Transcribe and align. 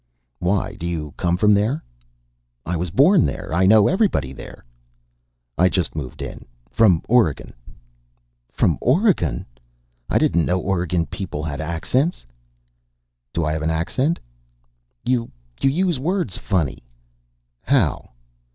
"Why, 0.39 0.73
do 0.77 0.87
you 0.87 1.13
come 1.15 1.37
from 1.37 1.53
there?" 1.53 1.83
"I 2.65 2.75
was 2.75 2.89
born 2.89 3.23
there. 3.23 3.53
I 3.53 3.67
know 3.67 3.87
everybody 3.87 4.33
there." 4.33 4.65
"I 5.59 5.69
just 5.69 5.95
moved 5.95 6.23
in. 6.23 6.43
From 6.71 7.03
Oregon." 7.07 7.53
"From 8.51 8.79
Oregon? 8.81 9.45
I 10.09 10.17
didn't 10.17 10.47
know 10.47 10.59
Oregon 10.59 11.05
people 11.05 11.43
had 11.43 11.61
accents." 11.61 12.25
"Do 13.31 13.45
I 13.45 13.53
have 13.53 13.61
an 13.61 13.69
accent?" 13.69 14.19
"You 15.05 15.29
use 15.59 15.99
words 15.99 16.35
funny." 16.35 16.81
"How?" 17.61 18.09